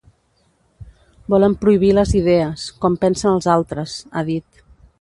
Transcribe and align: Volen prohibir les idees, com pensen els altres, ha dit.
Volen 1.33 1.55
prohibir 1.65 1.91
les 1.99 2.15
idees, 2.21 2.65
com 2.87 2.99
pensen 3.05 3.33
els 3.35 3.51
altres, 3.57 3.95
ha 4.13 4.25
dit. 4.31 4.65